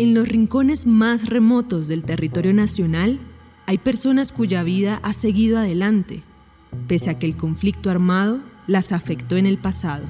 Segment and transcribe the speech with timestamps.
[0.00, 3.18] En los rincones más remotos del territorio nacional
[3.66, 6.22] hay personas cuya vida ha seguido adelante,
[6.88, 10.06] pese a que el conflicto armado las afectó en el pasado.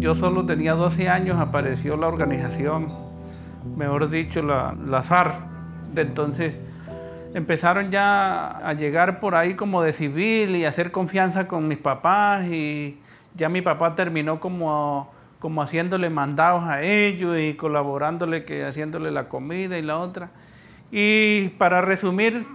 [0.00, 2.86] Yo solo tenía 12 años, apareció la organización,
[3.76, 5.53] mejor dicho, la, la FARC.
[6.02, 6.58] Entonces
[7.34, 12.46] empezaron ya a llegar por ahí como de civil y hacer confianza con mis papás
[12.46, 12.98] y
[13.34, 19.28] ya mi papá terminó como, como haciéndole mandados a ellos y colaborándole, que haciéndole la
[19.28, 20.30] comida y la otra.
[20.92, 22.46] Y para resumir,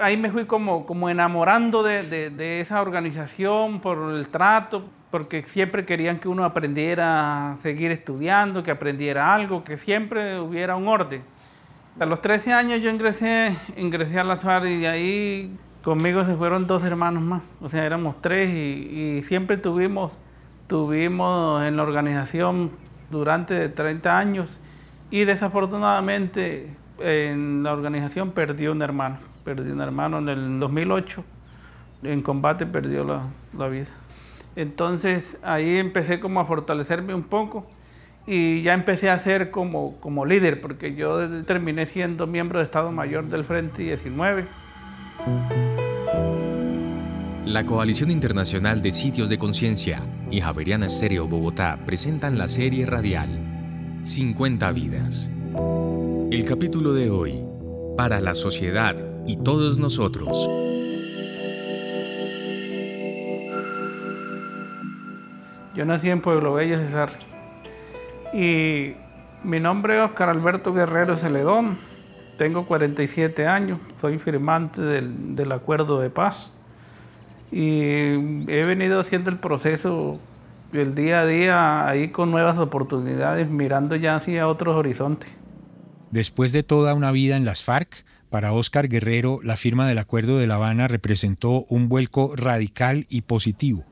[0.00, 6.20] ahí me fui como, como enamorando de, esa organización por el trato, porque siempre querían
[6.20, 11.22] que uno aprendiera a seguir estudiando, que aprendiera algo, que siempre hubiera un orden.
[12.00, 16.36] A los 13 años yo ingresé, ingresé a la SUAR y de ahí conmigo se
[16.36, 20.12] fueron dos hermanos más, o sea, éramos tres y, siempre tuvimos,
[20.68, 22.70] tuvimos en la organización
[23.10, 24.48] durante 30 años
[25.10, 31.24] y desafortunadamente en la organización perdió un hermano, perdió un hermano en el 2008,
[32.04, 33.88] en combate perdió la, vida.
[34.54, 37.64] Entonces ahí empecé como a fortalecerme un poco
[38.28, 42.92] y ya empecé a ser como, como líder, porque yo terminé siendo miembro de Estado
[42.92, 44.44] Mayor del Frente 19.
[47.46, 53.30] La Coalición Internacional de Sitios de Conciencia y Javeriana Estéreo Bogotá presentan la serie radial
[54.02, 55.30] 50 Vidas
[56.30, 57.42] el capítulo de hoy,
[57.96, 58.94] para la sociedad
[59.26, 60.46] y todos nosotros.
[65.74, 67.27] Yo nací en Pueblo Bello, César.
[68.32, 68.94] Y
[69.44, 71.78] mi nombre es Oscar Alberto Guerrero Celedón.
[72.36, 76.52] Tengo 47 años, soy firmante del, del acuerdo de paz.
[77.50, 80.20] Y he venido haciendo el proceso
[80.72, 85.30] el día a día ahí con nuevas oportunidades, mirando ya hacia otros horizontes.
[86.10, 90.38] Después de toda una vida en las FARC, para Óscar Guerrero, la firma del Acuerdo
[90.38, 93.84] de La Habana representó un vuelco radical y positivo.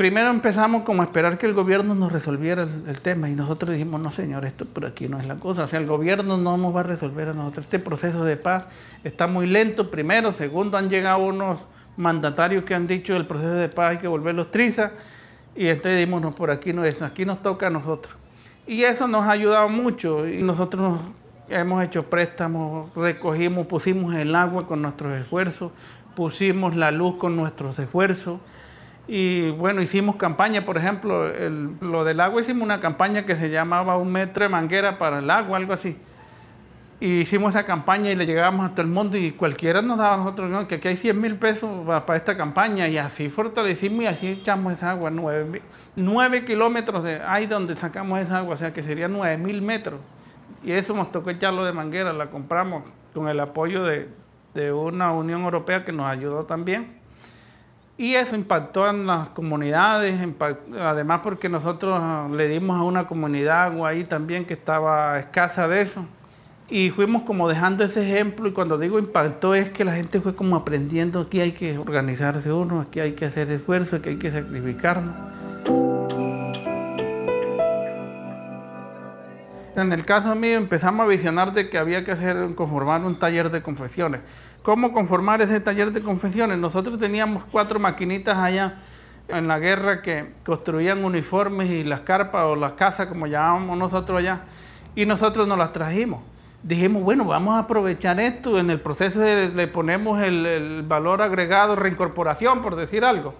[0.00, 4.00] Primero empezamos como a esperar que el gobierno nos resolviera el, tema y nosotros dijimos,
[4.00, 5.64] no señor, esto por aquí no es la cosa.
[5.64, 7.66] O sea, el gobierno no nos va a resolver a nosotros.
[7.66, 8.64] Este proceso de paz
[9.04, 10.32] está muy lento, primero.
[10.32, 11.58] Segundo, han llegado unos
[11.98, 14.92] mandatarios que han dicho el proceso de paz hay que volverlos trizas.
[15.54, 18.14] Y entonces dijimos, no, por aquí no es, aquí nos toca a nosotros.
[18.66, 20.98] Y eso nos ha ayudado mucho y nosotros
[21.50, 25.72] hemos hecho préstamos, recogimos, pusimos el agua con nuestros esfuerzos,
[26.16, 28.40] pusimos la luz con nuestros esfuerzos.
[29.12, 31.32] Y bueno, hicimos campaña, por ejemplo,
[31.80, 35.28] lo del agua hicimos una campaña que se llamaba Un metro de manguera para el
[35.28, 35.96] agua, algo así.
[37.00, 40.14] Y hicimos esa campaña y le llegábamos a todo el mundo y cualquiera nos daba
[40.14, 44.06] a nosotros, que aquí hay 100 mil pesos para, esta campaña y así fortalecimos y
[44.06, 48.84] así echamos esa agua, 9, kilómetros de ahí donde sacamos esa agua, o sea que
[48.84, 49.98] serían 9 mil metros.
[50.62, 54.06] Y eso nos tocó echarlo de manguera, la compramos con el apoyo de,
[54.54, 56.99] de una Unión Europea que nos ayudó también.
[58.00, 60.18] Y eso impactó en las comunidades,
[60.80, 66.06] además porque nosotros le dimos a una comunidad ahí también que estaba escasa de eso
[66.70, 70.34] y fuimos como dejando ese ejemplo y cuando digo impactó es que la gente fue
[70.34, 74.30] como aprendiendo aquí hay que organizarse uno, aquí hay que hacer esfuerzo, aquí hay que
[74.30, 75.14] sacrificarnos.
[79.76, 83.50] En el caso mío empezamos a visionar de que había que hacer, conformar un taller
[83.50, 84.22] de confesiones.
[84.62, 86.58] ¿Cómo conformar ese taller de confesiones?
[86.58, 88.82] Nosotros teníamos cuatro maquinitas allá
[89.28, 94.18] en la guerra que construían uniformes y las carpas o las casas como llamábamos nosotros
[94.18, 94.42] allá
[94.94, 96.20] y nosotros nos las trajimos
[96.62, 102.62] dijimos, bueno, vamos a aprovechar esto, en el proceso le ponemos el, valor agregado, reincorporación,
[102.62, 103.34] por decir algo.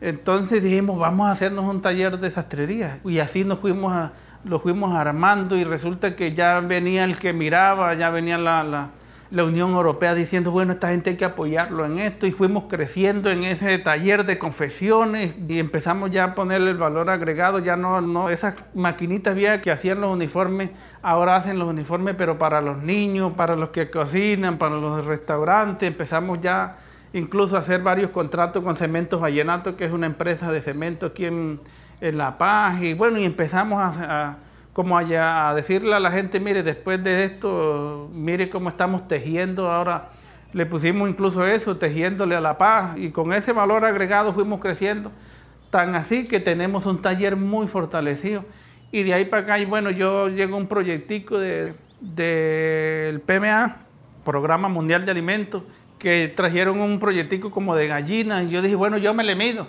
[0.00, 3.00] Entonces dijimos, vamos a hacernos un taller de sastrería.
[3.04, 4.12] Y así nos fuimos a,
[4.44, 8.90] lo fuimos armando y resulta que ya venía el que miraba, ya venía la
[9.44, 13.44] Unión Europea diciendo, bueno, esta gente hay que apoyarlo en esto y fuimos creciendo en
[13.44, 18.28] ese taller de confesiones y empezamos ya a ponerle el valor agregado, ya no, no
[18.28, 23.32] esas maquinitas viejas que hacían los uniformes, ahora hacen los uniformes, pero para los niños,
[23.34, 26.78] para los que cocinan, para los restaurantes, empezamos ya
[27.12, 31.26] incluso a hacer varios contratos con Cementos Vallenato, que es una empresa de cemento aquí
[31.26, 31.60] en,
[32.00, 34.38] La Paz, y bueno, y empezamos a
[34.72, 39.70] como allá a decirle a la gente, mire, después de esto, mire cómo estamos tejiendo
[39.70, 40.10] ahora.
[40.52, 45.12] Le pusimos incluso eso, tejiéndole a la paz, y con ese valor agregado fuimos creciendo,
[45.70, 48.44] tan así que tenemos un taller muy fortalecido.
[48.92, 53.76] Y de ahí para acá, y bueno, yo llego a un proyectico del de, PMA,
[54.24, 55.62] Programa Mundial de Alimentos,
[55.98, 58.44] que trajeron un proyectico como de gallinas.
[58.44, 59.68] Y yo dije, bueno, yo me le mido.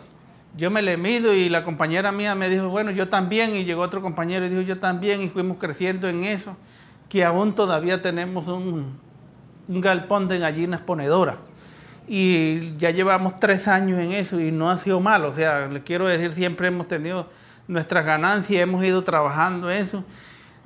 [0.57, 3.55] Yo me le mido y la compañera mía me dijo, bueno, yo también.
[3.55, 5.21] Y llegó otro compañero y dijo, yo también.
[5.21, 6.57] Y fuimos creciendo en eso,
[7.09, 8.99] que aún todavía tenemos un,
[9.67, 11.37] galpón de gallinas ponedoras.
[12.07, 15.23] Y ya llevamos tres años en eso y no ha sido mal.
[15.23, 17.29] O sea, le quiero decir, siempre hemos tenido
[17.67, 20.03] nuestras ganancias, hemos ido trabajando eso.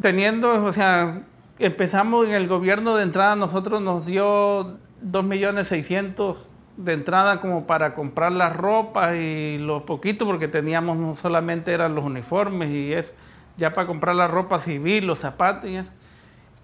[0.02, 1.22] Teniendo, o sea,
[1.60, 6.36] empezamos en el gobierno de entrada, nosotros nos dio 2.600.000
[6.78, 11.96] de entrada como para comprar las ropas y lo poquito, porque teníamos no solamente eran
[11.96, 13.12] los uniformes y eso,
[13.58, 15.92] ya para comprar la ropa civil, los zapatos y eso.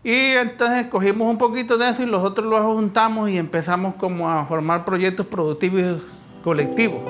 [0.03, 4.29] Y entonces cogimos un poquito de eso y los otros lo juntamos y empezamos como
[4.29, 6.01] a formar proyectos productivos
[6.43, 7.01] colectivos.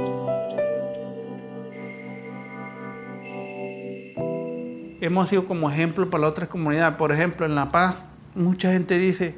[5.00, 6.96] Hemos sido como ejemplo para otras comunidades.
[6.96, 8.04] Por ejemplo, en La Paz,
[8.36, 9.36] mucha gente dice,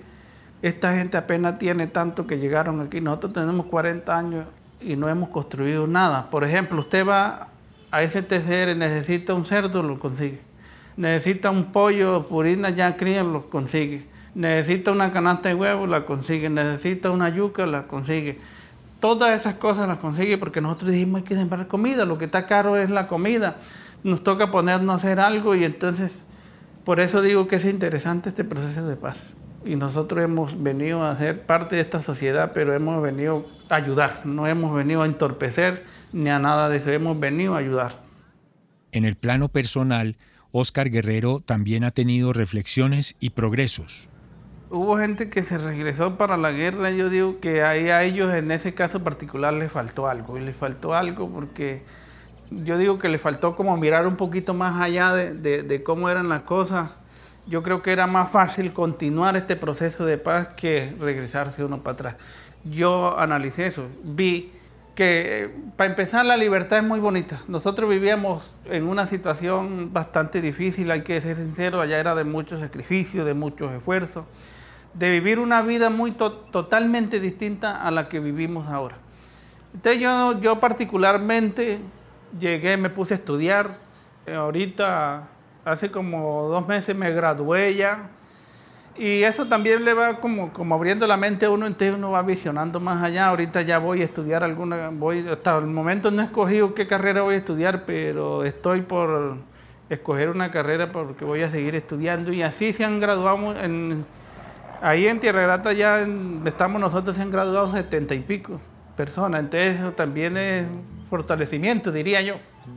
[0.64, 3.00] esta gente apenas tiene tanto que llegaron aquí.
[3.00, 4.46] Nosotros tenemos 40 años
[4.82, 6.32] y no hemos construido nada.
[6.32, 7.50] Por ejemplo, usted va
[7.92, 10.54] a ese TCR, necesita un cerdo, lo consigue
[10.98, 14.06] necesita un pollo, purina ya cría, lo consigue.
[14.36, 16.50] Necesita una canasta de huevos, la consigue.
[16.50, 18.40] Necesita una yuca, la consigue.
[19.00, 22.06] Todas esas cosas las consigue porque nosotros dijimos hay que sembrar comida.
[22.06, 23.58] Lo que está caro es la comida.
[24.04, 26.24] Nos toca ponernos a hacer algo y entonces
[26.84, 29.34] por eso digo que es interesante este proceso de paz.
[29.66, 34.26] Y nosotros hemos venido a ser parte de esta sociedad, pero hemos venido a ayudar.
[34.26, 36.92] No hemos venido a entorpecer ni a nada de eso.
[36.92, 37.94] Hemos venido a ayudar.
[38.92, 40.18] En el plano personal,
[40.52, 44.10] Oscar Guerrero también ha tenido reflexiones y progresos.
[44.70, 48.52] Hubo gente que se regresó para la guerra, yo digo que ahí a ellos en
[48.52, 51.84] ese caso particular les faltó algo, y les faltó algo porque
[52.50, 56.42] yo digo que les faltó como mirar un poquito más allá de, cómo eran las
[56.42, 56.92] cosas.
[57.46, 61.94] Yo creo que era más fácil continuar este proceso de paz que regresarse uno para
[61.94, 62.18] atrás.
[62.64, 64.54] Yo analicé eso, vi
[64.96, 67.42] que para empezar la libertad es muy bonita.
[67.48, 72.62] Nosotros vivíamos en una situación bastante difícil, hay que ser sincero, allá era de muchos
[72.62, 74.26] sacrificios, de muchos esfuerzos,
[74.94, 78.98] de vivir una vida muy totalmente distinta a la que vivimos ahora.
[79.74, 81.80] Entonces yo, yo particularmente
[82.40, 83.78] llegué, me puse a estudiar,
[84.34, 85.28] ahorita
[85.66, 88.10] hace como dos meses me gradué ya,
[88.96, 92.22] y eso también le va como, como abriendo la mente a uno, entonces uno va
[92.22, 93.26] visionando más allá.
[93.28, 97.24] Ahorita ya voy a estudiar alguna, voy, hasta el momento no he escogido qué carrera
[97.24, 99.38] voy a estudiar, pero estoy por
[99.90, 102.32] escoger una carrera porque voy a seguir estudiando.
[102.32, 104.06] Y así se han graduado, en,
[104.80, 106.08] ahí en Tierra Grata ya
[106.46, 108.62] estamos nosotros, se han graduado setenta y pico
[108.96, 109.40] personas.
[109.40, 110.68] Entonces eso también es
[111.10, 112.36] fortalecimiento, diría yo,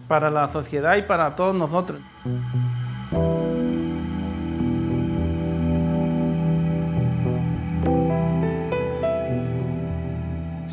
[0.09, 2.01] para la sociedad y para todos nosotros.